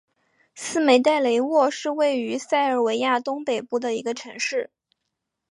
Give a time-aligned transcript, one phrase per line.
[0.55, 4.71] 斯梅代雷沃是位于塞尔维亚东北部的一个城市。